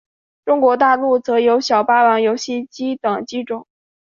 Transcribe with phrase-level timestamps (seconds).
[0.45, 3.67] 中国大陆则有小霸王游戏机等机种。